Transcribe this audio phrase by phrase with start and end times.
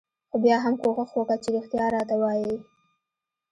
[0.29, 2.55] خو بيا هم کوښښ وکه چې رښتيا راته وايې.